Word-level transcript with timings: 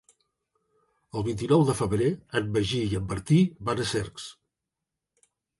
El 1.19 1.25
vint-i-nou 1.27 1.65
de 1.67 1.75
febrer 1.83 2.09
en 2.41 2.49
Magí 2.57 2.81
i 2.95 2.99
en 3.01 3.07
Martí 3.15 3.39
van 3.69 3.85
a 3.85 3.89
Cercs. 3.95 4.27